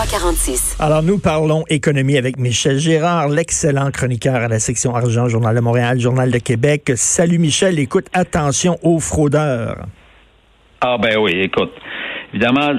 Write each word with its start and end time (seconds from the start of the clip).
2346. 0.00 0.76
Alors, 0.80 1.02
nous 1.02 1.18
parlons 1.18 1.64
économie 1.68 2.16
avec 2.16 2.38
Michel 2.38 2.78
Gérard, 2.78 3.28
l'excellent 3.28 3.90
chroniqueur 3.90 4.36
à 4.36 4.48
la 4.48 4.58
section 4.58 4.94
Argent, 4.94 5.28
Journal 5.28 5.54
de 5.54 5.60
Montréal, 5.60 6.00
Journal 6.00 6.30
de 6.30 6.38
Québec. 6.38 6.92
Salut 6.94 7.38
Michel, 7.38 7.78
écoute, 7.78 8.06
attention 8.14 8.78
aux 8.82 8.98
fraudeurs. 8.98 9.84
Ah 10.80 10.96
ben 10.96 11.18
oui, 11.18 11.32
écoute, 11.42 11.72
évidemment, 12.32 12.72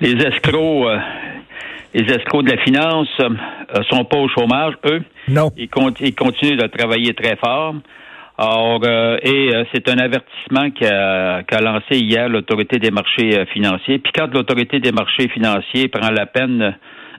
les 0.00 0.12
escrocs, 0.12 0.86
euh, 0.86 0.98
les 1.92 2.14
escrocs 2.14 2.44
de 2.44 2.52
la 2.52 2.62
finance 2.62 3.08
euh, 3.18 3.82
sont 3.90 4.04
pas 4.04 4.18
au 4.18 4.28
chômage, 4.28 4.74
eux. 4.84 5.02
Non. 5.26 5.50
Ils, 5.56 5.68
ils 6.00 6.14
continuent 6.14 6.58
de 6.58 6.68
travailler 6.68 7.14
très 7.14 7.34
fort. 7.34 7.74
Or, 8.38 8.80
euh, 8.84 9.16
et 9.22 9.50
c'est 9.72 9.88
un 9.88 9.96
avertissement 9.98 10.70
qu'a 10.70 11.60
lancé 11.60 11.98
hier 11.98 12.28
l'autorité 12.28 12.78
des 12.78 12.90
marchés 12.90 13.46
financiers. 13.52 13.98
Puis 13.98 14.12
quand 14.14 14.32
l'autorité 14.32 14.78
des 14.78 14.92
marchés 14.92 15.28
financiers 15.28 15.88
prend 15.88 16.10
la 16.10 16.26
peine 16.26 16.76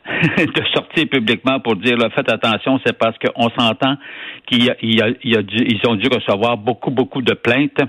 de 0.38 0.64
sortir 0.74 1.08
publiquement 1.10 1.60
pour 1.60 1.76
dire 1.76 1.98
là, 1.98 2.10
faites 2.12 2.32
attention, 2.32 2.80
c'est 2.86 2.98
parce 2.98 3.18
qu'on 3.18 3.50
s'entend 3.58 3.96
qu'ils 4.46 5.82
ont 5.88 5.96
dû 5.96 6.08
recevoir 6.08 6.58
beaucoup, 6.58 6.92
beaucoup 6.92 7.22
de 7.22 7.34
plaintes 7.34 7.82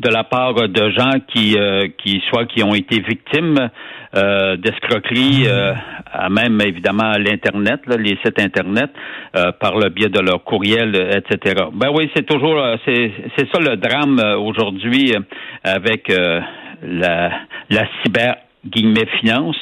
de 0.00 0.08
la 0.08 0.24
part 0.24 0.54
de 0.54 0.90
gens 0.90 1.20
qui, 1.28 1.56
euh, 1.58 1.88
qui 1.98 2.22
soit 2.28 2.46
qui 2.46 2.62
ont 2.62 2.74
été 2.74 3.00
victimes 3.00 3.70
euh, 4.16 4.56
d'escroqueries, 4.56 5.46
euh, 5.46 5.74
à 6.12 6.28
même 6.28 6.60
évidemment 6.60 7.12
l'internet, 7.18 7.80
les 7.98 8.18
sites 8.24 8.40
internet, 8.40 8.90
par 9.60 9.76
le 9.76 9.88
biais 9.88 10.08
de 10.08 10.20
leur 10.20 10.44
courriel, 10.44 10.94
etc. 10.94 11.64
Ben 11.72 11.88
oui, 11.92 12.08
c'est 12.14 12.24
toujours 12.24 12.62
c'est 12.84 13.12
c'est 13.36 13.48
ça 13.52 13.60
le 13.60 13.76
drame 13.76 14.20
aujourd'hui 14.38 15.12
avec 15.64 16.12
la 16.82 17.32
la 17.70 17.82
cyber 18.02 18.36
guillemets 18.66 19.06
finance. 19.20 19.56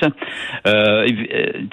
Euh, 0.66 1.06
euh 1.06 1.06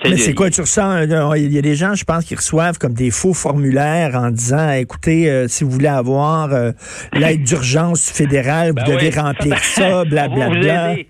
Mais 0.04 0.18
c'est 0.18 0.34
quoi, 0.34 0.50
tu 0.50 0.62
ressens, 0.62 1.10
euh, 1.10 1.38
il 1.38 1.54
y 1.54 1.58
a 1.58 1.62
des 1.62 1.76
gens, 1.76 1.94
je 1.96 2.04
pense, 2.04 2.26
qui 2.26 2.36
reçoivent 2.36 2.78
comme 2.78 2.94
des 2.94 3.12
faux 3.12 3.34
formulaires 3.34 4.16
en 4.16 4.32
disant, 4.32 4.72
écoutez, 4.72 5.30
euh, 5.30 5.48
si 5.48 5.64
vous 5.64 5.72
voulez 5.72 5.88
avoir 5.88 6.50
l'aide 7.14 7.44
d'urgence 7.48 8.12
fédérale, 8.12 8.70
vous 8.70 8.86
ben 8.86 8.96
devez 8.96 9.10
remplir 9.10 9.58
ça, 9.60 10.06
blablabla. 10.06 10.50
Bla, 10.50 10.94
bla. 10.94 11.04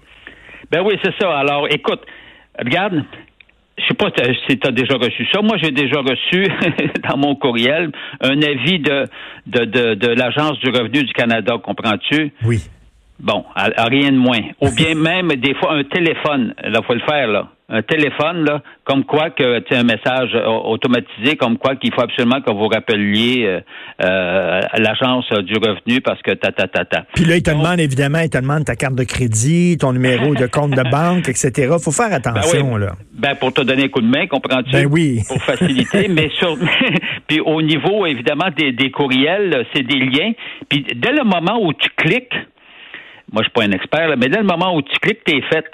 Ben 0.71 0.83
oui, 0.85 0.99
c'est 1.03 1.13
ça. 1.19 1.37
Alors, 1.37 1.67
écoute, 1.69 2.01
regarde, 2.59 3.03
je 3.77 3.83
sais 3.87 3.93
pas 3.93 4.11
si 4.47 4.59
tu 4.59 4.67
as 4.67 4.71
déjà 4.71 4.95
reçu 4.95 5.25
ça. 5.31 5.41
Moi, 5.41 5.57
j'ai 5.61 5.71
déjà 5.71 6.01
reçu 6.01 6.45
dans 7.09 7.17
mon 7.17 7.35
courriel 7.35 7.91
un 8.21 8.41
avis 8.41 8.79
de, 8.79 9.05
de, 9.47 9.65
de, 9.65 9.93
de 9.95 10.07
l'Agence 10.07 10.59
du 10.59 10.69
revenu 10.69 11.03
du 11.03 11.13
Canada, 11.13 11.55
comprends-tu? 11.63 12.31
Oui. 12.43 12.61
Bon, 13.19 13.43
à, 13.53 13.85
rien 13.85 14.11
de 14.11 14.17
moins. 14.17 14.41
Ou 14.61 14.71
bien 14.71 14.95
même 14.95 15.29
des 15.35 15.53
fois 15.55 15.73
un 15.73 15.83
téléphone. 15.83 16.53
Là, 16.63 16.79
faut 16.85 16.93
le 16.93 17.01
faire 17.01 17.27
là. 17.27 17.49
Un 17.71 17.83
téléphone 17.83 18.45
là, 18.45 18.63
comme 18.83 19.03
quoi 19.03 19.29
que 19.29 19.59
tu 19.59 19.75
un 19.75 19.83
message 19.83 20.35
automatisé, 20.65 21.35
comme 21.35 21.59
quoi 21.59 21.75
qu'il 21.75 21.93
faut 21.93 22.01
absolument 22.01 22.41
que 22.41 22.51
vous 22.51 22.67
rappeliez 22.67 23.45
euh, 23.45 23.59
euh 24.01 24.61
l'agence 24.75 25.29
du 25.43 25.53
revenu 25.53 26.01
parce 26.01 26.19
que 26.23 26.31
ta 26.31 26.51
ta 26.51 26.67
ta 26.67 26.83
ta. 26.85 27.03
Puis 27.13 27.25
là, 27.25 27.35
il 27.35 27.43
te 27.43 27.51
demande 27.51 27.79
évidemment, 27.79 28.21
il 28.21 28.29
te 28.31 28.39
demande 28.39 28.65
ta 28.65 28.75
carte 28.75 28.95
de 28.95 29.03
crédit, 29.03 29.77
ton 29.77 29.93
numéro 29.93 30.33
de 30.33 30.47
compte 30.47 30.71
de 30.71 30.89
banque, 30.89 31.29
etc. 31.29 31.75
Faut 31.79 31.91
faire 31.91 32.11
attention 32.11 32.71
ben 32.71 32.79
là. 32.79 32.93
Ben 33.13 33.35
pour 33.35 33.53
te 33.53 33.61
donner 33.61 33.83
un 33.83 33.89
coup 33.89 34.01
de 34.01 34.07
main, 34.07 34.25
comprends-tu? 34.25 34.71
Ben 34.71 34.87
oui. 34.89 35.19
Pour 35.27 35.43
faciliter, 35.43 36.07
mais 36.09 36.29
sur 36.39 36.57
puis 37.27 37.39
au 37.39 37.61
niveau 37.61 38.07
évidemment 38.07 38.49
des, 38.57 38.71
des 38.71 38.89
courriels, 38.89 39.67
c'est 39.75 39.83
des 39.83 39.99
liens. 39.99 40.31
Puis 40.69 40.87
dès 40.95 41.11
le 41.11 41.23
moment 41.23 41.59
où 41.61 41.71
tu 41.73 41.87
cliques 41.95 42.33
moi, 43.31 43.43
je 43.43 43.49
suis 43.49 43.53
pas 43.53 43.63
un 43.63 43.71
expert, 43.71 44.09
mais 44.17 44.27
dès 44.27 44.39
le 44.39 44.45
moment 44.45 44.75
où 44.75 44.81
tu 44.81 44.97
cliques, 44.99 45.23
t'es 45.23 45.41
fait. 45.51 45.65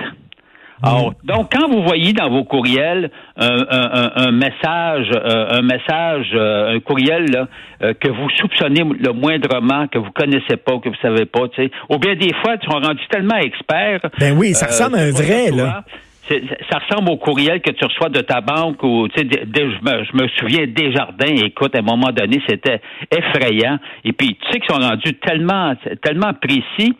Alors, 0.83 1.13
donc, 1.23 1.51
quand 1.53 1.69
vous 1.69 1.83
voyez 1.83 2.11
dans 2.13 2.29
vos 2.29 2.43
courriels 2.43 3.09
un, 3.37 4.31
message, 4.31 5.09
un 5.23 5.61
message, 5.61 6.27
euh, 6.33 6.37
euh, 6.37 6.75
un 6.75 6.79
courriel 6.79 7.47
euh, 7.81 7.93
que 7.93 8.09
vous 8.09 8.29
soupçonnez 8.37 8.83
le 8.83 9.13
moindrement, 9.13 9.87
que 9.87 9.97
vous 9.97 10.11
connaissez 10.11 10.57
pas, 10.57 10.77
que 10.79 10.89
vous 10.89 10.95
savez 11.01 11.25
pas, 11.25 11.47
tu 11.49 11.63
sais, 11.63 11.71
ou 11.89 11.97
bien 11.97 12.15
des 12.15 12.33
fois, 12.43 12.57
tu 12.57 12.69
sont 12.69 12.77
rendus 12.77 13.07
tellement 13.09 13.37
experts. 13.37 14.01
Ben 14.19 14.37
oui, 14.37 14.53
ça 14.53 14.67
ressemble 14.67 14.97
à 14.97 15.03
un 15.03 15.11
vrai, 15.11 15.51
là 15.51 15.83
ça 16.27 16.79
ressemble 16.79 17.11
au 17.11 17.17
courriel 17.17 17.61
que 17.61 17.71
tu 17.71 17.85
reçois 17.85 18.09
de 18.09 18.21
ta 18.21 18.41
banque 18.41 18.81
ou 18.83 19.07
tu 19.09 19.21
sais 19.21 19.27
je, 19.29 19.61
me, 19.61 20.03
je 20.03 20.23
me 20.23 20.27
souviens 20.39 20.65
Desjardins 20.67 21.45
écoute 21.45 21.75
à 21.75 21.79
un 21.79 21.81
moment 21.81 22.11
donné 22.11 22.41
c'était 22.47 22.81
effrayant. 23.11 23.77
Et 24.03 24.13
puis 24.13 24.35
tu 24.35 24.51
sais 24.51 24.59
qu'ils 24.59 24.73
sont 24.73 24.81
rendus 24.81 25.13
tellement 25.15 25.73
tellement 26.01 26.33
précis 26.33 26.93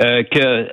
euh, 0.00 0.22
que 0.24 0.68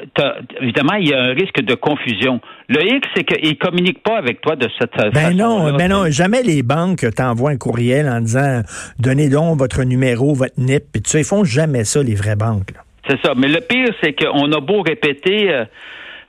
évidemment 0.61 0.95
il 0.95 1.09
y 1.09 1.13
a 1.13 1.21
un 1.21 1.33
risque 1.33 1.61
de 1.61 1.75
confusion. 1.75 2.41
Le 2.67 2.83
X 2.83 3.07
c'est 3.15 3.23
qu'ils 3.23 3.57
communiquent 3.57 4.03
pas 4.03 4.17
avec 4.17 4.41
toi 4.41 4.55
de 4.55 4.67
cette 4.79 5.13
ben 5.13 5.35
non 5.35 5.73
ben 5.73 5.89
non 5.89 6.09
jamais 6.09 6.43
les 6.43 6.63
banques 6.63 7.05
t'envoient 7.15 7.51
un 7.51 7.57
courriel 7.57 8.07
en 8.09 8.19
disant 8.19 8.61
donnez 8.99 9.29
donc 9.29 9.57
votre 9.57 9.83
numéro 9.83 10.33
votre 10.33 10.59
NIP 10.59 10.83
puis 10.91 11.01
tu 11.01 11.09
sais 11.09 11.21
ils 11.21 11.25
font 11.25 11.43
jamais 11.43 11.83
ça 11.83 12.03
les 12.03 12.15
vraies 12.15 12.35
banques 12.35 12.73
c'est 13.09 13.19
ça. 13.21 13.33
Mais 13.35 13.47
le 13.47 13.59
pire 13.59 13.93
c'est 14.01 14.13
qu'on 14.13 14.51
a 14.51 14.59
beau 14.59 14.81
répéter 14.81 15.51
euh, 15.51 15.65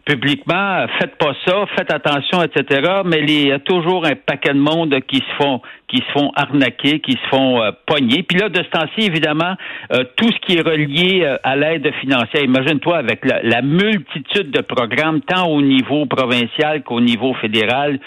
publiquement, 0.04 0.86
faites 0.98 1.16
pas 1.16 1.34
ça, 1.46 1.64
faites 1.76 1.92
attention, 1.92 2.42
etc. 2.42 3.00
Mais 3.04 3.20
il 3.20 3.48
y 3.48 3.52
a 3.52 3.58
toujours 3.58 4.04
un 4.04 4.14
paquet 4.14 4.52
de 4.52 4.58
monde 4.58 4.94
qui 5.06 5.16
se 5.18 5.42
font 5.42 5.60
qui 5.94 6.02
se 6.06 6.12
font 6.12 6.32
arnaquer, 6.34 6.98
qui 6.98 7.12
se 7.12 7.28
font 7.30 7.62
euh, 7.62 7.70
pogner. 7.86 8.24
Puis 8.24 8.38
là, 8.38 8.48
de 8.48 8.58
ce 8.58 8.68
temps-ci, 8.70 9.06
évidemment, 9.06 9.54
euh, 9.92 10.02
tout 10.16 10.28
ce 10.28 10.46
qui 10.46 10.56
est 10.56 10.60
relié 10.60 11.22
euh, 11.22 11.36
à 11.44 11.54
l'aide 11.54 11.88
financière. 12.00 12.42
Imagine-toi 12.42 12.98
avec 12.98 13.24
la, 13.24 13.62
multitude 13.62 14.50
de 14.50 14.60
programmes, 14.60 15.20
tant 15.20 15.46
au 15.46 15.62
niveau 15.62 16.06
provincial 16.06 16.82
qu'au 16.82 17.00
niveau 17.00 17.34
fédéral, 17.34 17.98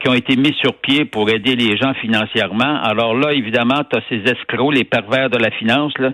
qui 0.00 0.08
ont 0.08 0.14
été 0.14 0.36
mis 0.36 0.54
sur 0.60 0.74
pied 0.76 1.04
pour 1.04 1.28
aider 1.30 1.56
les 1.56 1.76
gens 1.76 1.94
financièrement. 1.94 2.80
Alors 2.82 3.14
là, 3.14 3.32
évidemment, 3.32 3.82
tu 3.90 3.98
as 3.98 4.02
ces 4.08 4.22
escrocs, 4.30 4.72
les 4.72 4.84
pervers 4.84 5.30
de 5.30 5.38
la 5.38 5.50
finance, 5.50 5.92
là, 5.98 6.12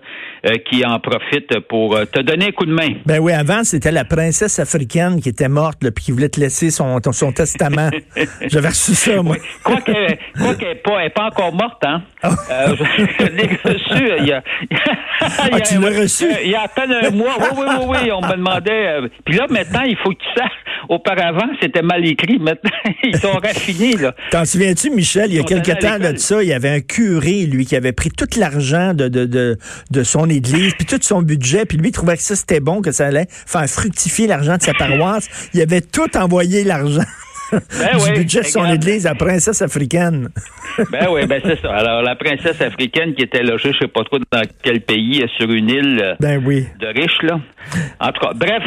qui 0.70 0.84
en 0.84 0.98
profitent 0.98 1.58
pour 1.68 1.98
te 2.10 2.20
donner 2.20 2.46
un 2.46 2.52
coup 2.52 2.64
de 2.64 2.72
main. 2.72 2.94
Ben 3.04 3.18
oui, 3.20 3.32
avant, 3.32 3.64
c'était 3.64 3.92
la 3.92 4.04
princesse 4.04 4.58
africaine 4.58 5.20
qui 5.20 5.28
était 5.28 5.48
morte, 5.48 5.78
puis 5.80 6.04
qui 6.04 6.12
voulait 6.12 6.28
te 6.28 6.40
laisser 6.40 6.70
son, 6.70 6.98
son 7.12 7.32
testament. 7.32 7.90
J'avais 8.46 8.68
reçu 8.68 8.94
ça, 8.94 9.22
moi. 9.22 9.36
quoi 9.62 9.80
qu'elle 9.80 10.18
quoi 10.38 10.54
pas 10.82 10.99
elle 11.00 11.06
n'est 11.06 11.10
pas 11.10 11.24
encore 11.24 11.52
morte, 11.52 11.82
hein? 11.84 12.02
Ah. 12.22 12.34
Euh, 12.50 12.76
je, 12.76 13.26
l'ai 13.26 13.58
reçu 13.64 14.12
il 14.18 14.26
y 14.26 14.32
a. 14.32 14.42
ah, 15.20 15.60
tu 15.60 15.78
l'as 15.78 16.00
reçu? 16.00 16.26
Il 16.44 16.50
y 16.50 16.54
a 16.54 16.62
à 16.62 16.68
peine 16.68 16.92
un 16.92 17.10
mois. 17.10 17.36
Oui, 17.38 17.46
oui, 17.56 17.64
oui, 17.66 17.96
oui. 18.02 18.12
On 18.12 18.20
me 18.20 18.36
demandait. 18.36 18.88
Euh, 18.88 19.08
puis 19.24 19.36
là, 19.36 19.46
maintenant, 19.48 19.82
il 19.82 19.96
faut 19.96 20.10
que 20.10 20.18
tu 20.18 20.28
saches. 20.36 20.50
Auparavant, 20.88 21.46
c'était 21.60 21.82
mal 21.82 22.04
écrit. 22.06 22.38
Maintenant, 22.38 22.70
ils 23.02 23.16
sont 23.16 23.32
raffinés, 23.32 23.96
là. 23.96 24.14
T'en 24.30 24.44
souviens-tu, 24.44 24.90
Michel, 24.90 25.30
il 25.30 25.36
y 25.36 25.40
a 25.40 25.44
quelques 25.44 25.78
temps 25.78 25.98
de 25.98 26.16
ça, 26.16 26.42
il 26.42 26.48
y 26.48 26.52
avait 26.52 26.70
un 26.70 26.80
curé, 26.80 27.46
lui, 27.46 27.64
qui 27.64 27.76
avait 27.76 27.92
pris 27.92 28.10
tout 28.10 28.26
l'argent 28.38 28.94
de, 28.94 29.08
de, 29.08 29.24
de, 29.24 29.58
de, 29.90 30.02
son 30.02 30.28
église, 30.28 30.74
puis 30.74 30.86
tout 30.86 30.98
son 31.00 31.22
budget, 31.22 31.64
puis 31.64 31.78
lui, 31.78 31.88
il 31.88 31.92
trouvait 31.92 32.16
que 32.16 32.22
ça, 32.22 32.34
c'était 32.34 32.60
bon, 32.60 32.80
que 32.82 32.92
ça 32.92 33.06
allait 33.06 33.26
faire 33.28 33.66
fructifier 33.66 34.26
l'argent 34.26 34.56
de 34.56 34.62
sa 34.62 34.74
paroisse. 34.74 35.28
Il 35.54 35.60
avait 35.60 35.80
tout 35.80 36.16
envoyé 36.16 36.64
l'argent. 36.64 37.04
Ben 37.52 37.98
du 37.98 38.20
budget 38.20 38.40
de 38.40 38.46
son 38.46 38.64
église, 38.66 39.04
la 39.04 39.14
princesse 39.14 39.62
africaine. 39.62 40.28
ben 40.90 41.08
oui, 41.10 41.26
ben 41.26 41.40
c'est 41.44 41.60
ça. 41.62 41.72
Alors, 41.74 42.02
la 42.02 42.14
princesse 42.14 42.60
africaine 42.60 43.14
qui 43.14 43.22
était 43.22 43.42
logée, 43.42 43.72
je 43.72 43.78
sais 43.78 43.88
pas 43.88 44.04
trop 44.04 44.18
dans 44.18 44.42
quel 44.62 44.80
pays, 44.80 45.24
sur 45.38 45.50
une 45.50 45.68
île 45.68 46.00
euh, 46.02 46.14
ben 46.20 46.42
oui. 46.44 46.66
de 46.78 46.86
riches, 46.86 47.22
là. 47.22 47.40
En 48.00 48.08
tout 48.12 48.20
cas, 48.20 48.32
bref, 48.34 48.62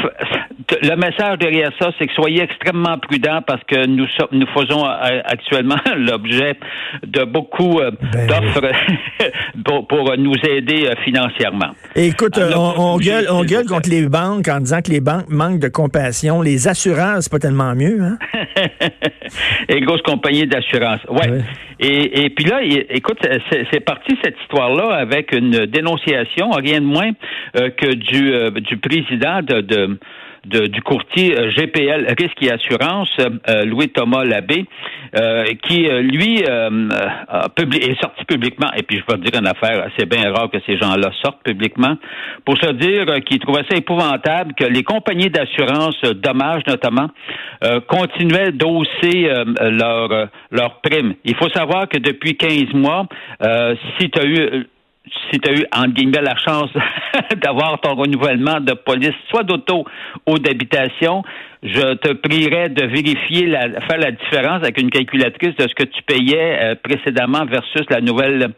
le 0.81 0.95
message 0.95 1.39
derrière 1.39 1.71
ça, 1.79 1.91
c'est 1.97 2.07
que 2.07 2.13
soyez 2.13 2.43
extrêmement 2.43 2.97
prudents 2.99 3.41
parce 3.45 3.63
que 3.65 3.85
nous, 3.85 4.05
nous 4.31 4.47
faisons 4.47 4.85
euh, 4.85 5.21
actuellement 5.25 5.79
l'objet 5.97 6.57
de 7.05 7.23
beaucoup 7.23 7.79
euh, 7.79 7.91
ben 8.11 8.27
d'offres 8.27 8.71
pour, 9.89 10.17
nous 10.17 10.33
aider 10.47 10.89
financièrement. 11.03 11.71
écoute, 11.95 12.37
on, 12.37 12.97
gueule, 12.97 13.27
on 13.29 13.43
gueule 13.43 13.65
contre 13.65 13.89
les 13.89 14.07
banques 14.07 14.47
en 14.47 14.59
disant 14.59 14.81
que 14.81 14.91
les 14.91 15.01
banques 15.01 15.29
manquent 15.29 15.59
de 15.59 15.67
compassion. 15.67 16.41
Les 16.41 16.67
assurances, 16.67 17.23
c'est 17.23 17.31
pas 17.31 17.39
tellement 17.39 17.73
mieux, 17.75 17.99
hein? 18.01 18.17
Et 19.69 19.79
grosse 19.81 20.01
compagnie 20.01 20.45
d'assurance. 20.47 21.01
Ouais. 21.09 21.41
Et, 21.79 22.25
et 22.25 22.29
puis 22.29 22.45
là, 22.45 22.61
écoute, 22.63 23.19
c'est 23.71 23.79
parti 23.79 24.17
cette 24.23 24.39
histoire-là 24.41 24.95
avec 24.95 25.31
une 25.33 25.65
dénonciation, 25.65 26.51
rien 26.51 26.79
de 26.81 26.85
moins 26.85 27.11
euh, 27.55 27.69
que 27.69 27.93
du, 27.93 28.33
euh, 28.33 28.51
du 28.51 28.77
président 28.77 29.41
de, 29.41 29.61
de 29.61 29.99
du 30.45 30.81
courtier 30.81 31.35
GPL 31.55 32.13
Risque 32.19 32.41
et 32.41 32.51
Assurance, 32.51 33.09
Louis 33.65 33.89
Thomas 33.89 34.23
Labbé, 34.23 34.65
qui 35.63 35.87
lui 35.87 36.39
est 36.39 38.01
sorti 38.01 38.25
publiquement. 38.25 38.67
Et 38.75 38.83
puis 38.83 38.97
je 38.97 39.05
vais 39.13 39.19
te 39.19 39.29
dire 39.29 39.39
une 39.39 39.47
affaire, 39.47 39.87
c'est 39.97 40.07
bien 40.07 40.31
rare 40.33 40.49
que 40.51 40.57
ces 40.65 40.77
gens-là 40.77 41.11
sortent 41.21 41.43
publiquement 41.43 41.95
pour 42.45 42.57
se 42.57 42.71
dire 42.71 43.05
qu'il 43.25 43.39
trouvait 43.39 43.63
ça 43.69 43.77
épouvantable 43.77 44.53
que 44.55 44.65
les 44.65 44.83
compagnies 44.83 45.29
d'assurance 45.29 46.01
dommages 46.01 46.63
notamment 46.67 47.09
continuaient 47.87 48.51
d'hausser 48.51 49.31
leur 49.61 50.29
leur 50.51 50.81
prime. 50.81 51.15
Il 51.25 51.35
faut 51.35 51.49
savoir 51.49 51.87
que 51.87 51.97
depuis 51.97 52.35
15 52.35 52.73
mois, 52.73 53.07
si 53.99 54.09
tu 54.09 54.19
as 54.19 54.25
eu 54.25 54.67
si 55.31 55.39
tu 55.39 55.49
as 55.49 55.53
eu, 55.53 55.65
en 55.75 55.87
guillemets, 55.87 56.21
la 56.21 56.35
chance 56.35 56.69
d'avoir 57.41 57.79
ton 57.81 57.95
renouvellement 57.95 58.59
de 58.59 58.73
police, 58.73 59.15
soit 59.29 59.43
d'auto 59.43 59.85
ou 60.27 60.39
d'habitation, 60.39 61.23
je 61.63 61.93
te 61.95 62.11
prierais 62.11 62.67
de 62.69 62.85
vérifier, 62.85 63.47
la, 63.47 63.79
faire 63.81 63.97
la 63.97 64.11
différence 64.11 64.63
avec 64.63 64.81
une 64.81 64.89
calculatrice 64.89 65.55
de 65.55 65.63
ce 65.63 65.73
que 65.73 65.83
tu 65.83 66.03
payais 66.03 66.59
euh, 66.61 66.75
précédemment 66.75 67.45
versus 67.45 67.83
la 67.89 68.01
nouvelle, 68.01 68.49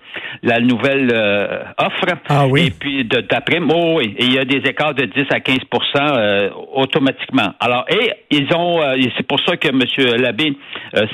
la 0.42 0.60
nouvelle 0.60 1.12
euh, 1.14 1.64
offre. 1.78 2.16
Ah 2.30 2.48
oui. 2.48 2.68
Et 2.68 2.72
puis 2.72 3.06
de 3.06 3.22
ta 3.22 3.42
prime. 3.42 3.70
Oh 3.72 3.98
oui. 3.98 4.16
Et 4.18 4.26
il 4.26 4.34
y 4.34 4.40
a 4.40 4.46
des 4.46 4.68
écarts 4.68 4.96
de 4.96 5.06
10 5.06 5.22
à 5.30 5.38
15% 5.38 5.62
euh, 5.98 6.50
automatiquement. 6.74 7.54
Alors, 7.60 7.86
et 7.90 8.12
ils 8.32 8.48
ont, 8.56 8.82
c'est 9.16 9.28
pour 9.28 9.40
ça 9.46 9.56
que 9.56 9.68
M. 9.68 9.82
Labbé 10.20 10.58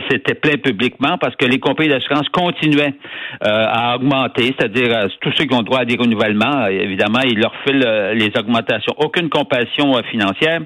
s'était 0.10 0.36
plaint 0.36 0.62
publiquement 0.62 1.18
parce 1.20 1.36
que 1.36 1.46
les 1.46 1.60
compagnies 1.60 1.90
d'assurance 1.90 2.30
continuaient 2.30 2.94
à 3.42 3.96
augmenter, 3.96 4.56
c'est-à-dire 4.58 5.08
tous 5.20 5.32
ceux 5.38 5.46
qui 5.46 5.54
ont 5.54 5.62
droit 5.62 5.80
à 5.80 5.86
des 5.86 5.98
renouvellements, 5.98 6.68
évidemment, 6.68 7.20
ils 7.24 7.40
leur 7.40 7.54
filent 7.66 8.14
les 8.14 8.32
augmentations. 8.38 8.94
Aucune 8.98 9.30
compassion 9.30 9.94
financière. 10.10 10.62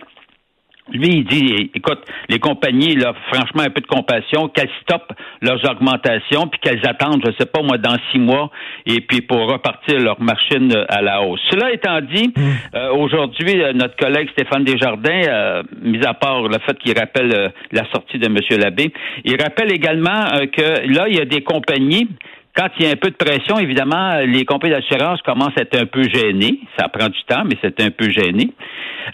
Lui, 0.94 1.08
il 1.08 1.26
dit, 1.26 1.72
écoute, 1.74 2.00
les 2.30 2.38
compagnies, 2.38 2.96
là, 2.96 3.14
franchement, 3.32 3.64
un 3.64 3.72
peu 3.72 3.82
de 3.82 3.88
compassion, 3.88 4.50
qu'elles 4.50 4.70
stoppent 4.84 5.14
leurs 5.42 5.64
augmentations, 5.70 6.48
puis 6.48 6.60
qu'elles 6.60 6.86
attendent, 6.88 7.24
je 7.26 7.32
sais 7.40 7.48
pas, 7.48 7.64
moi, 7.64 7.80
dans 7.80 7.98
six 8.12 8.20
mois, 8.20 8.52
et 8.86 9.02
puis 9.02 9.22
pour 9.22 9.52
repartir 9.52 10.00
leur 10.00 10.22
machine 10.22 10.86
à 10.90 11.02
la 11.02 11.24
hausse. 11.24 11.42
Cela 11.50 11.74
étant 11.74 12.02
dit, 12.02 12.28
mmh. 12.28 12.42
euh, 12.76 12.92
aujourd'hui, 12.92 13.64
euh, 13.64 13.74
notre 13.74 13.96
collègue 13.96 14.30
Stéphane 14.34 14.64
Desjardins, 14.64 15.22
euh, 15.28 15.64
mis 15.82 16.06
à 16.06 16.14
part 16.14 16.44
le 16.44 16.60
fait 16.60 16.78
qu'il 16.78 16.98
rappelle 16.98 17.52
la 17.72 17.92
sortie 17.92 18.20
de 18.20 18.28
M. 18.28 18.38
Labbé, 18.62 18.94
il 19.24 19.42
rappelle 19.42 19.74
également 19.74 20.26
que 20.54 20.94
là, 20.94 21.08
il 21.08 21.16
y 21.16 21.22
a 21.22 21.26
des 21.26 21.42
compagnies 21.42 22.08
quand 22.56 22.68
il 22.80 22.86
y 22.86 22.90
a 22.90 22.92
un 22.92 22.96
peu 22.96 23.10
de 23.10 23.16
pression, 23.16 23.60
évidemment, 23.60 24.20
les 24.26 24.46
compagnies 24.46 24.74
d'assurance 24.74 25.22
commencent 25.22 25.58
à 25.58 25.62
être 25.62 25.78
un 25.78 25.86
peu 25.86 26.04
gênées. 26.04 26.60
Ça 26.80 26.88
prend 26.88 27.10
du 27.10 27.22
temps, 27.28 27.44
mais 27.46 27.58
c'est 27.62 27.82
un 27.82 27.92
peu 27.92 28.10
gêné. 28.10 28.52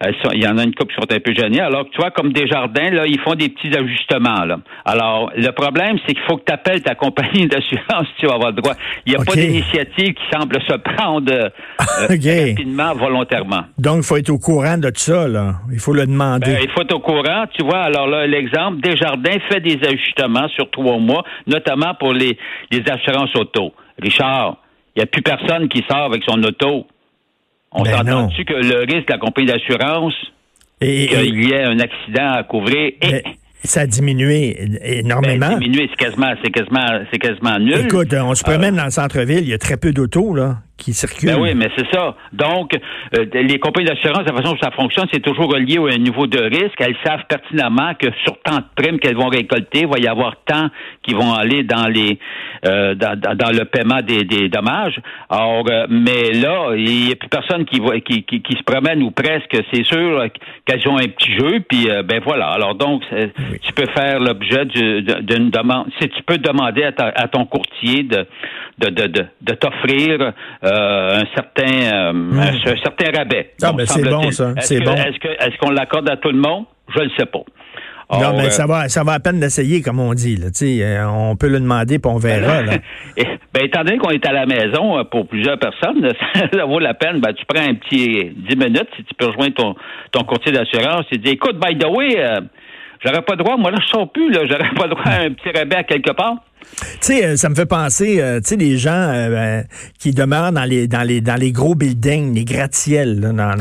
Euh, 0.05 0.11
il 0.33 0.43
y 0.43 0.47
en 0.47 0.57
a 0.57 0.63
une 0.63 0.73
couple 0.73 0.93
qui 0.93 1.01
sont 1.01 1.11
un 1.11 1.19
peu 1.19 1.33
gênées. 1.33 1.59
Alors 1.59 1.85
tu 1.91 1.99
vois, 1.99 2.11
comme 2.11 2.31
des 2.31 2.47
jardins, 2.47 2.89
là, 2.91 3.05
ils 3.07 3.19
font 3.19 3.35
des 3.35 3.49
petits 3.49 3.75
ajustements. 3.75 4.45
Là. 4.45 4.59
Alors, 4.85 5.31
le 5.35 5.51
problème, 5.51 5.97
c'est 6.05 6.13
qu'il 6.13 6.23
faut 6.27 6.38
que 6.38 6.45
tu 6.45 6.53
appelles 6.53 6.81
ta 6.81 6.95
compagnie 6.95 7.47
d'assurance 7.49 8.07
si 8.07 8.21
tu 8.21 8.27
vas 8.27 8.35
avoir 8.35 8.51
le 8.51 8.61
droit. 8.61 8.73
Il 9.05 9.13
n'y 9.13 9.19
a 9.19 9.23
pas 9.23 9.33
d'initiative 9.33 10.13
qui 10.13 10.23
semble 10.31 10.55
se 10.61 10.77
prendre 10.77 11.31
euh, 11.33 11.49
rapidement, 12.07 12.93
volontairement. 12.93 13.63
Donc, 13.77 13.97
il 13.97 14.03
faut 14.03 14.17
être 14.17 14.29
au 14.29 14.39
courant 14.39 14.77
de 14.77 14.91
ça, 14.95 15.27
là. 15.27 15.55
Il 15.71 15.79
faut 15.79 15.93
le 15.93 16.05
demander. 16.05 16.53
Ben, 16.53 16.59
il 16.63 16.69
faut 16.69 16.81
être 16.81 16.95
au 16.95 16.99
courant. 16.99 17.45
Tu 17.57 17.63
vois, 17.63 17.79
alors 17.79 18.07
là, 18.07 18.27
l'exemple, 18.27 18.81
Desjardins 18.81 19.39
fait 19.49 19.59
des 19.59 19.79
ajustements 19.85 20.47
sur 20.49 20.69
trois 20.69 20.97
mois, 20.97 21.23
notamment 21.47 21.93
pour 21.95 22.13
les, 22.13 22.38
les 22.71 22.83
assurances 22.89 23.31
auto. 23.36 23.74
Richard, 24.00 24.57
il 24.95 25.00
n'y 25.00 25.04
a 25.04 25.06
plus 25.06 25.22
personne 25.22 25.69
qui 25.69 25.83
sort 25.89 26.06
avec 26.06 26.24
son 26.28 26.42
auto. 26.44 26.88
On 27.72 27.83
ben 27.83 27.98
s'entend-tu 27.98 28.44
que 28.45 28.54
le 28.54 28.80
risque 28.80 29.07
de 29.07 29.13
la 29.13 29.18
compagnie 29.18 29.48
d'assurance, 29.48 30.13
qu'il 30.81 31.50
y 31.50 31.51
ait 31.54 31.63
un 31.63 31.80
accident 31.80 32.33
à 32.33 32.44
couvrir, 32.44 32.92
et, 33.01 33.24
ça 33.63 33.81
a 33.81 33.88
diminué 33.88 34.57
énormément. 34.83 35.50
Ben, 35.50 35.60
diminué, 35.60 35.88
c'est 35.92 36.06
quasiment, 36.06 36.33
c'est 36.44 36.50
quasiment, 36.50 36.88
c'est 37.12 37.19
quasiment 37.19 37.60
nul. 37.60 37.86
Écoute, 37.86 38.13
on 38.13 38.33
se 38.33 38.44
promène 38.44 38.74
euh, 38.74 38.80
dans 38.80 38.86
le 38.86 38.92
centre-ville, 38.92 39.42
il 39.42 39.50
y 39.50 39.54
a 39.54 39.60
très 39.60 39.77
peu 39.77 39.94
d'autos, 39.94 40.34
là 40.34 40.57
qui 40.81 41.25
Ben 41.25 41.39
oui, 41.39 41.54
mais 41.56 41.69
c'est 41.78 41.89
ça. 41.94 42.16
Donc, 42.33 42.72
euh, 43.16 43.25
les 43.33 43.60
compagnies 43.60 43.88
d'assurance, 43.88 44.24
la 44.25 44.33
façon 44.33 44.54
dont 44.54 44.60
ça 44.62 44.72
fonctionne, 44.72 45.07
c'est 45.13 45.22
toujours 45.22 45.51
relié 45.51 45.78
au 45.78 45.89
niveau 45.89 46.28
de 46.28 46.39
risque. 46.39 46.80
Elles 46.80 46.98
savent 47.06 47.25
pertinemment 47.28 47.94
que 48.00 48.07
sur 48.24 48.39
tant 48.42 48.57
de 48.57 48.66
primes 48.75 49.00
qu'elles 49.00 49.16
vont 49.16 49.28
récolter, 49.28 49.81
il 49.81 49.88
va 49.88 50.00
y 50.00 50.07
avoir 50.07 50.36
tant 50.45 50.69
qui 51.04 51.13
vont 51.13 51.33
aller 51.33 51.63
dans 51.63 51.88
les 51.88 52.19
euh, 52.66 52.95
dans, 52.95 53.51
le 53.51 53.66
paiement 53.66 54.01
des, 54.01 54.50
dommages. 54.50 55.00
Alors, 55.30 55.66
euh, 55.69 55.88
mais 55.89 56.31
là, 56.33 56.72
il 56.75 57.06
n'y 57.06 57.12
a 57.12 57.16
plus 57.16 57.30
personne 57.30 57.66
qui, 57.66 57.80
va, 57.80 58.00
qui, 58.00 58.24
qui, 58.24 58.54
se 58.57 58.63
promène 58.63 59.01
ou 59.04 59.12
presque. 59.12 59.56
C'est 59.74 59.84
sûr 59.86 60.25
qu'elles 60.66 60.88
ont 60.88 60.98
un 60.98 61.07
petit 61.07 61.34
jeu, 61.34 61.60
puis 61.68 61.88
ben 62.06 62.22
voilà. 62.24 62.48
Alors 62.48 62.75
donc, 62.75 63.04
tu 63.10 63.74
peux 63.74 63.88
faire 63.95 64.19
l'objet 64.19 64.66
d'une 64.66 65.50
demande. 65.50 65.88
Si 66.00 66.10
tu 66.10 66.24
peux 66.24 66.38
demander 66.38 66.84
à, 66.84 67.27
ton 67.27 67.45
courtier 67.45 68.04
de 68.04 68.25
de, 68.81 68.89
de, 68.89 69.25
de, 69.42 69.54
t'offrir 69.54 70.34
euh, 70.63 70.70
un 70.71 71.25
certain 71.35 72.13
euh, 72.13 72.13
un, 72.39 72.77
certain 72.83 73.18
rabais. 73.18 73.53
Ah, 73.62 73.73
ben 73.73 73.85
c'est 73.85 74.03
bon, 74.03 74.31
ça. 74.31 74.53
C'est 74.59 74.79
bon. 74.81 74.94
Est-ce 74.94 75.57
qu'on 75.59 75.71
l'accorde 75.71 76.09
à 76.09 76.18
tout 76.18 76.31
le 76.31 76.39
monde? 76.39 76.65
Je 76.94 77.00
ne 77.00 77.06
le 77.06 77.12
sais 77.18 77.25
pas. 77.25 77.44
non, 78.12 78.38
mais 78.38 78.47
euh, 78.47 78.50
ça 78.50 78.65
va, 78.65 78.89
ça 78.89 79.03
va 79.03 79.13
à 79.13 79.19
peine 79.19 79.39
d'essayer, 79.39 79.81
comme 79.81 80.00
on 80.00 80.13
dit. 80.13 80.35
Là. 80.35 81.09
on 81.09 81.35
peut 81.35 81.47
le 81.47 81.59
demander, 81.59 82.00
puis 82.00 82.12
on 82.12 82.18
verra. 82.18 82.62
Là. 82.62 82.73
ben, 83.53 83.63
étant 83.63 83.83
donné 83.83 83.97
qu'on 83.97 84.09
est 84.09 84.25
à 84.25 84.33
la 84.33 84.45
maison 84.45 85.03
pour 85.06 85.27
plusieurs 85.27 85.57
personnes, 85.57 86.12
ça 86.53 86.65
vaut 86.65 86.79
la 86.79 86.94
peine. 86.94 87.21
Ben, 87.21 87.33
tu 87.33 87.45
prends 87.45 87.63
un 87.63 87.75
petit 87.75 88.31
10 88.35 88.56
minutes, 88.57 88.89
si 88.97 89.03
tu 89.03 89.13
peux 89.17 89.27
rejoindre 89.27 89.53
ton, 89.53 89.75
ton 90.12 90.24
courtier 90.24 90.51
d'assurance 90.51 91.06
et 91.12 91.17
dire, 91.17 91.33
écoute, 91.33 91.57
by 91.59 91.77
the 91.77 91.88
way, 91.88 92.21
j'aurais 93.06 93.21
pas 93.21 93.35
droit, 93.35 93.57
moi 93.57 93.71
là, 93.71 93.77
je 93.81 93.88
sors 93.88 94.12
plus, 94.12 94.31
là, 94.31 94.41
j'aurais 94.50 94.74
pas 94.75 94.88
droit 94.88 95.06
à 95.06 95.21
un 95.21 95.31
petit 95.31 95.57
rabais 95.57 95.77
à 95.77 95.83
quelque 95.83 96.12
part. 96.12 96.35
Tu 96.81 96.88
sais, 97.02 97.25
euh, 97.25 97.38
ça 97.38 97.50
me 97.50 97.56
fait 97.56 97.66
penser, 97.66 98.18
euh, 98.19 98.40
tu 98.40 98.50
sais, 98.50 98.56
les 98.56 98.78
gens 98.78 98.92
euh, 98.92 99.30
ben, 99.30 99.68
qui 100.00 100.12
demeurent 100.12 100.52
dans 100.52 100.63
les 100.63 100.88
dans 100.88 101.04
les 101.04 101.22
dans 101.22 101.36
les 101.36 101.52
gros 101.52 101.75
buildings, 101.75 102.34
les 102.34 102.46
gratte-ciels 102.46 103.19
dans, 103.19 103.56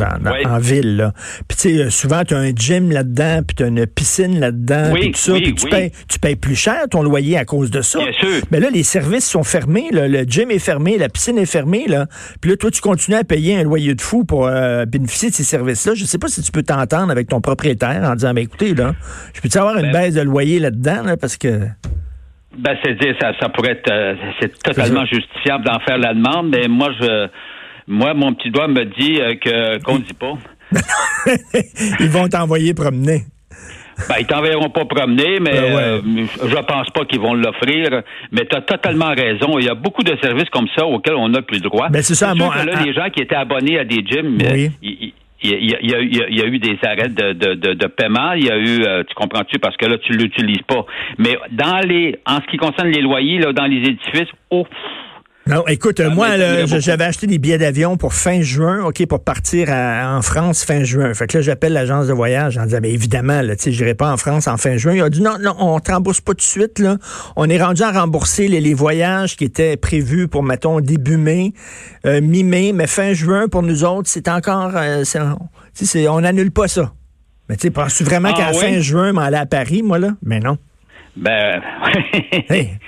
en 0.46 0.58
ville. 0.58 0.96
Là. 0.96 1.12
Puis 1.48 1.56
tu 1.58 1.78
sais, 1.78 1.90
souvent 1.90 2.24
tu 2.24 2.34
as 2.34 2.38
un 2.38 2.52
gym 2.54 2.90
là-dedans, 2.90 3.42
puis 3.46 3.56
tu 3.56 3.62
as 3.64 3.66
une 3.66 3.86
piscine 3.86 4.40
là-dedans, 4.40 4.92
puis 4.94 5.12
tout 5.12 5.18
ça, 5.18 5.32
puis 5.34 5.54
tu 5.54 5.68
payes 5.68 5.92
tu 6.08 6.18
payes 6.18 6.36
plus 6.36 6.56
cher 6.56 6.82
ton 6.90 7.02
loyer 7.02 7.36
à 7.36 7.44
cause 7.44 7.70
de 7.70 7.82
ça. 7.82 7.98
Bien 7.98 8.12
sûr. 8.12 8.42
Mais 8.50 8.60
là, 8.60 8.70
les 8.70 8.82
services 8.82 9.26
sont 9.26 9.44
fermés, 9.44 9.88
le 9.92 10.22
gym 10.22 10.50
est 10.50 10.58
fermé, 10.58 10.98
la 10.98 11.08
piscine 11.08 11.38
est 11.38 11.46
fermée 11.46 11.86
là. 11.88 12.06
Puis 12.40 12.50
là, 12.50 12.56
toi, 12.56 12.70
tu 12.70 12.80
continues 12.80 13.16
à 13.16 13.24
payer 13.24 13.56
un 13.56 13.62
loyer 13.62 13.94
de 13.94 14.00
fou 14.00 14.24
pour 14.24 14.50
bénéficier 14.88 15.30
de 15.30 15.34
ces 15.34 15.44
services-là. 15.44 15.94
Je 15.94 16.04
sais 16.04 16.18
pas 16.18 16.28
si 16.28 16.42
tu 16.42 16.52
peux 16.52 16.62
t'entendre 16.62 17.10
avec 17.10 17.28
ton 17.28 17.40
propriétaire 17.40 18.02
en 18.04 18.14
disant, 18.14 18.32
mais 18.34 18.42
écoutez 18.42 18.74
là, 18.74 18.94
je 19.34 19.40
peux-tu 19.40 19.58
avoir 19.58 19.76
une 19.76 19.92
ben 19.92 19.92
baisse 19.92 20.14
de 20.14 20.22
loyer 20.22 20.58
là-dedans 20.58 21.02
là, 21.02 21.16
parce 21.16 21.36
que 21.36 21.60
ben, 22.56 22.76
c'est 22.82 22.94
dire 22.94 23.14
ça, 23.20 23.32
ça 23.40 23.48
pourrait 23.48 23.72
être, 23.72 23.90
euh, 23.90 24.14
c'est 24.40 24.60
totalement 24.62 25.04
justifiable 25.04 25.64
d'en 25.64 25.78
faire 25.80 25.98
la 25.98 26.14
demande, 26.14 26.50
mais 26.50 26.68
moi, 26.68 26.90
je, 27.00 27.28
moi, 27.86 28.14
mon 28.14 28.34
petit 28.34 28.50
doigt 28.50 28.68
me 28.68 28.84
dit 28.84 29.20
euh, 29.20 29.34
que 29.36 29.82
qu'on 29.82 29.98
dit 29.98 30.14
pas. 30.14 30.34
Ils 32.00 32.08
vont 32.08 32.28
t'envoyer 32.28 32.74
promener. 32.74 33.22
Ben, 34.08 34.14
ils 34.18 34.26
t'enverront 34.26 34.70
pas 34.70 34.86
promener, 34.86 35.40
mais 35.40 35.52
ben 35.52 35.76
euh, 35.76 36.00
je 36.42 36.54
pense 36.54 36.88
pas 36.88 37.04
qu'ils 37.04 37.20
vont 37.20 37.34
l'offrir. 37.34 38.02
Mais 38.32 38.46
tu 38.46 38.56
as 38.56 38.62
totalement 38.62 39.10
raison. 39.10 39.58
Il 39.58 39.66
y 39.66 39.68
a 39.68 39.74
beaucoup 39.74 40.02
de 40.02 40.16
services 40.22 40.48
comme 40.50 40.68
ça 40.74 40.86
auxquels 40.86 41.16
on 41.16 41.28
n'a 41.28 41.42
plus 41.42 41.58
le 41.58 41.68
droit. 41.68 41.90
Ben, 41.90 42.00
c'est 42.02 42.14
ça, 42.14 42.34
moi. 42.34 42.64
là, 42.64 42.82
les 42.82 42.94
gens 42.94 43.10
qui 43.10 43.20
étaient 43.20 43.36
abonnés 43.36 43.78
à 43.78 43.84
des 43.84 44.02
gyms, 44.06 44.38
ils, 44.80 45.12
il 45.42 45.70
y, 45.70 45.74
a, 45.74 45.80
y 45.80 45.94
a, 45.94 46.28
y, 46.28 46.42
a, 46.42 46.46
eu 46.46 46.58
des 46.58 46.78
arrêts 46.82 47.08
de, 47.08 47.32
de, 47.32 47.54
de, 47.54 47.74
de, 47.74 47.86
paiement. 47.86 48.32
Il 48.32 48.44
y 48.44 48.50
a 48.50 48.58
eu, 48.58 48.84
euh, 48.84 49.02
tu 49.04 49.14
comprends-tu, 49.14 49.58
parce 49.58 49.76
que 49.76 49.86
là, 49.86 49.96
tu 49.98 50.12
l'utilises 50.12 50.62
pas. 50.62 50.84
Mais 51.18 51.38
dans 51.52 51.80
les, 51.80 52.18
en 52.26 52.36
ce 52.36 52.46
qui 52.50 52.58
concerne 52.58 52.88
les 52.88 53.00
loyers, 53.00 53.38
là, 53.38 53.52
dans 53.52 53.64
les 53.64 53.78
édifices, 53.78 54.30
oh, 54.50 54.66
non, 55.46 55.66
écoute, 55.66 56.00
ah, 56.00 56.10
moi, 56.10 56.28
j'avais 56.66 57.04
acheté 57.04 57.26
des 57.26 57.38
billets 57.38 57.58
d'avion 57.58 57.96
pour 57.96 58.14
fin 58.14 58.40
juin, 58.40 58.84
OK, 58.84 59.04
pour 59.06 59.24
partir 59.24 59.70
en 59.70 60.22
France 60.22 60.64
fin 60.64 60.84
juin. 60.84 61.12
Fait 61.14 61.26
que 61.26 61.38
là, 61.38 61.42
j'appelle 61.42 61.72
l'agence 61.72 62.06
de 62.06 62.12
voyage 62.12 62.58
en 62.58 62.64
disant, 62.64 62.78
mais 62.82 62.90
évidemment, 62.90 63.40
là, 63.40 63.56
tu 63.56 63.64
sais, 63.64 63.72
j'irai 63.72 63.94
pas 63.94 64.12
en 64.12 64.16
France 64.16 64.46
en 64.46 64.58
fin 64.58 64.76
juin. 64.76 64.92
Il 64.94 65.02
a 65.02 65.08
dit, 65.08 65.22
non, 65.22 65.38
non, 65.40 65.56
on 65.58 65.80
te 65.80 65.90
rembourse 65.90 66.20
pas 66.20 66.32
tout 66.32 66.36
de 66.36 66.42
suite, 66.42 66.78
là. 66.78 66.98
On 67.36 67.48
est 67.48 67.60
rendu 67.60 67.82
à 67.82 67.90
rembourser 67.90 68.48
les, 68.48 68.74
voyages 68.74 69.36
qui 69.36 69.44
étaient 69.44 69.76
prévus 69.76 70.28
pour, 70.28 70.42
mettons, 70.42 70.80
début 70.80 71.16
mai, 71.16 71.52
euh, 72.06 72.20
mi-mai, 72.20 72.72
mais 72.72 72.86
fin 72.86 73.12
juin, 73.12 73.48
pour 73.48 73.62
nous 73.62 73.82
autres, 73.82 74.08
c'est 74.08 74.28
encore, 74.28 74.72
euh, 74.76 75.02
on 76.08 76.20
n'annule 76.20 76.52
pas 76.52 76.68
ça. 76.68 76.92
Mais 77.48 77.56
tu 77.56 77.62
sais, 77.62 77.70
penses-tu 77.70 78.04
vraiment 78.04 78.30
ah, 78.32 78.36
qu'à 78.36 78.52
fin 78.52 78.78
juin, 78.78 79.12
m'aller 79.12 79.38
à 79.38 79.46
Paris, 79.46 79.82
moi, 79.82 79.98
là? 79.98 80.10
Mais 80.22 80.38
non. 80.38 80.58
Ben, 81.16 81.60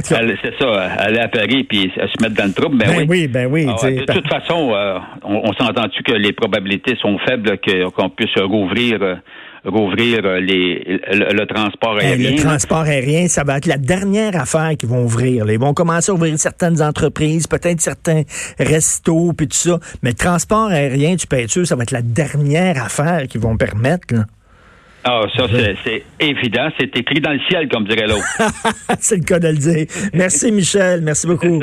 c'est 0.00 0.58
ça, 0.58 0.82
aller 0.98 1.18
à 1.18 1.28
Paris 1.28 1.64
puis 1.64 1.92
se 1.94 2.22
mettre 2.22 2.34
dans 2.34 2.46
le 2.46 2.52
trouble. 2.52 2.78
Ben, 2.78 2.88
ben 2.88 3.06
oui. 3.08 3.28
ben 3.28 3.46
oui. 3.50 3.66
Ah, 3.68 3.90
de 3.90 4.12
toute 4.12 4.28
façon, 4.28 4.72
euh, 4.74 4.98
on, 5.22 5.52
s'entend-tu 5.52 6.02
que 6.02 6.12
les 6.12 6.32
probabilités 6.32 6.96
sont 6.96 7.18
faibles 7.18 7.58
qu'on 7.94 8.08
puisse 8.10 8.36
rouvrir 8.38 8.98
euh, 9.02 9.16
rouvrir 9.64 10.22
les, 10.40 11.00
le, 11.12 11.44
transport 11.44 11.96
aérien. 11.98 12.32
le 12.32 12.36
transport 12.36 12.80
aérien, 12.80 13.28
ça 13.28 13.44
va 13.44 13.58
être 13.58 13.66
la 13.66 13.76
dernière 13.76 14.34
affaire 14.34 14.72
qu'ils 14.76 14.88
vont 14.88 15.04
ouvrir. 15.04 15.48
Ils 15.48 15.58
vont 15.58 15.72
commencer 15.72 16.10
à 16.10 16.14
ouvrir 16.14 16.36
certaines 16.36 16.82
entreprises, 16.82 17.46
peut-être 17.46 17.80
certains 17.80 18.22
restos, 18.58 19.32
puis 19.36 19.46
tout 19.46 19.56
ça. 19.56 19.78
Mais 20.02 20.10
le 20.10 20.16
transport 20.16 20.66
aérien, 20.66 21.14
tu 21.14 21.28
peux 21.28 21.38
être 21.38 21.50
sûr, 21.50 21.64
ça 21.64 21.76
va 21.76 21.84
être 21.84 21.92
la 21.92 22.02
dernière 22.02 22.82
affaire 22.82 23.28
qu'ils 23.28 23.40
vont 23.40 23.56
permettre. 23.56 24.14
Là. 24.14 24.24
Ah, 25.04 25.22
ça, 25.36 25.46
c'est 25.84 26.04
évident. 26.20 26.68
C'est 26.78 26.96
écrit 26.96 27.20
dans 27.20 27.32
le 27.32 27.40
ciel, 27.48 27.68
comme 27.68 27.86
dirait 27.86 28.06
l'autre. 28.06 28.24
c'est 29.00 29.16
le 29.16 29.24
cas 29.24 29.40
de 29.40 29.48
le 29.48 29.56
dire. 29.56 29.86
Merci, 30.12 30.52
Michel. 30.52 31.00
Merci 31.02 31.26
beaucoup. 31.26 31.60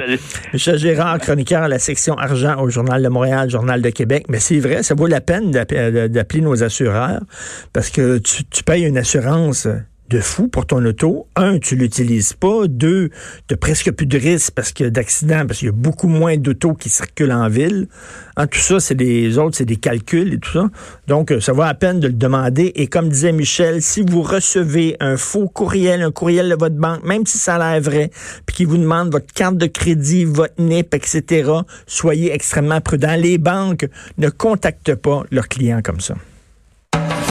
Michel 0.51 0.77
Gérard, 0.77 1.19
chroniqueur 1.19 1.63
à 1.63 1.67
la 1.69 1.79
section 1.79 2.17
argent 2.17 2.62
au 2.62 2.69
Journal 2.69 3.01
de 3.01 3.08
Montréal, 3.08 3.50
Journal 3.50 3.81
de 3.81 3.89
Québec. 3.91 4.25
Mais 4.27 4.39
c'est 4.39 4.60
vrai, 4.60 4.84
ça 4.84 4.93
vaut 4.93 5.08
la 5.08 5.22
peine 5.22 5.51
d'appeler 5.51 6.41
nos 6.41 6.63
assureurs 6.63 7.22
parce 7.72 7.89
que 7.89 8.17
tu, 8.17 8.43
tu 8.43 8.63
payes 8.63 8.84
une 8.84 8.98
assurance 8.98 9.67
de 10.10 10.20
fou 10.20 10.48
pour 10.48 10.66
ton 10.66 10.84
auto. 10.86 11.28
Un, 11.36 11.60
tu 11.60 11.75
l'utilises 11.75 12.34
pas. 12.34 12.68
Deux, 12.68 13.10
tu 13.48 13.56
presque 13.56 13.92
plus 13.92 14.06
de 14.06 14.18
risques 14.18 14.54
parce 14.56 14.72
que 14.72 14.86
d'accidents, 14.86 15.46
parce 15.46 15.60
qu'il 15.60 15.68
y 15.68 15.70
a 15.70 15.74
beaucoup 15.74 16.08
moins 16.08 16.38
d'autos 16.38 16.74
qui 16.74 16.89
circulent 16.89 17.32
en 17.32 17.48
ville. 17.48 17.88
Hein, 18.36 18.48
tout 18.48 18.60
ça, 18.60 18.80
c'est 18.80 18.96
des 18.96 19.38
autres, 19.38 19.58
c'est 19.58 19.66
des 19.66 19.75
calculs 19.75 20.34
et 20.34 20.39
tout 20.39 20.51
ça. 20.51 20.70
Donc, 21.08 21.32
euh, 21.32 21.39
ça 21.39 21.54
vaut 21.54 21.62
la 21.62 21.74
peine 21.74 22.00
de 22.00 22.08
le 22.08 22.13
demander. 22.13 22.72
Et 22.75 22.88
comme 22.88 23.10
disait 23.10 23.32
Michel, 23.32 23.82
si 23.82 24.01
vous 24.01 24.22
recevez 24.22 24.96
un 25.00 25.18
faux 25.18 25.48
courriel, 25.48 26.01
un 26.01 26.12
courriel 26.12 26.50
de 26.50 26.56
votre 26.56 26.75
banque, 26.75 27.04
même 27.04 27.25
si 27.25 27.38
ça 27.38 27.56
a 27.56 27.74
l'air 27.74 27.82
vrai, 27.82 28.12
puis 28.46 28.56
qui 28.56 28.66
vous 28.66 28.78
demande 28.78 29.12
votre 29.12 29.32
carte 29.34 29.58
de 29.58 29.68
crédit, 29.68 30.25
votre 30.25 30.60
NIP, 30.60 30.94
etc., 30.94 31.51
soyez 31.86 32.34
extrêmement 32.34 32.82
prudent. 32.82 33.16
Les 33.18 33.38
banques 33.38 33.88
ne 34.18 34.30
contactent 34.30 34.96
pas 34.96 35.24
leurs 35.32 35.48
clients 35.48 35.82
comme 35.84 36.00
ça. 36.00 36.16